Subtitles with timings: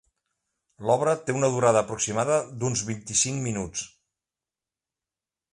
[0.89, 3.87] L'obra té una durada aproximada d'uns vint-i-cinc minuts.